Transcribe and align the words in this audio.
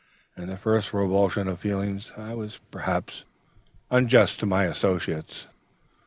In 0.35 0.47
the 0.47 0.57
first 0.57 0.93
revulsion 0.93 1.47
of 1.47 1.59
feeling, 1.59 2.01
I 2.17 2.33
was 2.33 2.59
perhaps 2.71 3.23
unjust 3.91 4.39
to 4.39 4.47
my 4.47 4.63
associates. 4.63 5.45